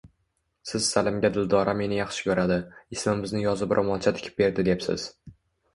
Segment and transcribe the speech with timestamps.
[0.69, 2.59] Siz Salimga Dildora meni yaxshi koʻradi,
[2.99, 5.11] ismimizni yozib roʻmolcha tikib berdi debsiz.